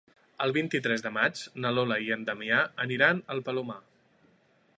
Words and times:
El 0.45 0.53
vint-i-tres 0.55 1.03
de 1.07 1.11
maig 1.17 1.43
na 1.65 1.73
Lola 1.75 1.99
i 2.07 2.11
en 2.17 2.25
Damià 2.31 2.63
aniran 2.87 3.25
al 3.37 3.45
Palomar. 3.51 3.79